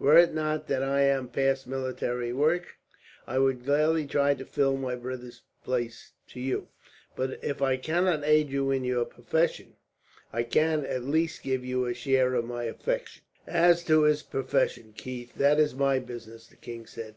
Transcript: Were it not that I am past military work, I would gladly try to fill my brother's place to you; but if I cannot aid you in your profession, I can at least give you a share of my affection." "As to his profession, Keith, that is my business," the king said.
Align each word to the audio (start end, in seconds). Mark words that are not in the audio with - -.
Were 0.00 0.18
it 0.18 0.34
not 0.34 0.66
that 0.66 0.82
I 0.82 1.02
am 1.02 1.28
past 1.28 1.64
military 1.64 2.32
work, 2.32 2.78
I 3.28 3.38
would 3.38 3.64
gladly 3.64 4.08
try 4.08 4.34
to 4.34 4.44
fill 4.44 4.76
my 4.76 4.96
brother's 4.96 5.42
place 5.62 6.14
to 6.30 6.40
you; 6.40 6.66
but 7.14 7.38
if 7.44 7.62
I 7.62 7.76
cannot 7.76 8.24
aid 8.24 8.50
you 8.50 8.72
in 8.72 8.82
your 8.82 9.04
profession, 9.04 9.76
I 10.32 10.42
can 10.42 10.84
at 10.84 11.04
least 11.04 11.44
give 11.44 11.64
you 11.64 11.86
a 11.86 11.94
share 11.94 12.34
of 12.34 12.44
my 12.44 12.64
affection." 12.64 13.22
"As 13.46 13.84
to 13.84 14.02
his 14.02 14.24
profession, 14.24 14.94
Keith, 14.96 15.36
that 15.36 15.60
is 15.60 15.76
my 15.76 16.00
business," 16.00 16.48
the 16.48 16.56
king 16.56 16.84
said. 16.84 17.14